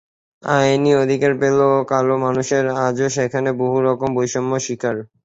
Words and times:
আইনি 0.43 0.91
অধিকার 0.95 1.31
পেলেও 1.41 1.73
কালো 1.91 2.15
মানুষেরা 2.25 2.73
আজও 2.87 3.07
সেখানে 3.17 3.49
বহু 3.61 3.77
রকম 3.87 4.09
বৈষম্যের 4.17 4.61
শিকার। 4.65 4.95